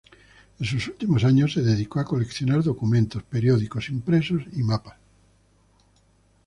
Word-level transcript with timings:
En 0.59 0.65
sus 0.65 0.87
últimos 0.87 1.23
años 1.23 1.53
se 1.53 1.61
dedicó 1.61 1.99
a 1.99 2.05
coleccionar 2.05 2.63
documentos, 2.63 3.21
periódicos, 3.21 3.89
impresos 3.89 4.41
y 4.53 4.63
mapas. 4.63 4.95